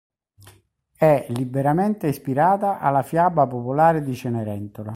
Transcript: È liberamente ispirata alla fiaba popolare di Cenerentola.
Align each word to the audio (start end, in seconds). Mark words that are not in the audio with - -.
È 0.97 1.27
liberamente 1.29 2.07
ispirata 2.07 2.79
alla 2.79 3.03
fiaba 3.03 3.45
popolare 3.45 4.01
di 4.01 4.15
Cenerentola. 4.15 4.89